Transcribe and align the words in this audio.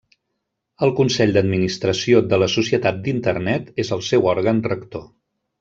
El 0.87 0.93
Consell 0.99 1.33
d'Administració 1.35 2.23
de 2.31 2.41
la 2.45 2.49
Societat 2.55 2.99
d'Internet 3.09 3.71
és 3.85 3.95
el 3.99 4.05
seu 4.11 4.29
òrgan 4.37 4.67
rector. 4.73 5.09